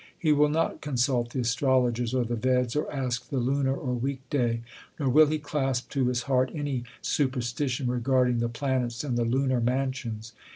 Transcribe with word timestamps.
He 0.17 0.31
will 0.31 0.49
not 0.49 0.81
consult 0.81 1.29
the 1.29 1.41
astrologers 1.41 2.15
or 2.15 2.25
the 2.25 2.35
Veds, 2.35 2.75
or 2.75 2.91
ask 2.91 3.29
the 3.29 3.37
lunar 3.37 3.75
or 3.75 3.93
week 3.93 4.27
day; 4.31 4.61
nor 4.99 5.09
will 5.09 5.27
he 5.27 5.37
clasp 5.37 5.91
to 5.91 6.07
his 6.07 6.23
heart 6.23 6.49
any 6.55 6.85
super 7.03 7.41
stition 7.41 7.87
regarding 7.87 8.39
the 8.39 8.49
planets 8.49 9.03
and 9.03 9.15
the 9.15 9.25
lunar 9.25 9.59
mansions. 9.61 10.33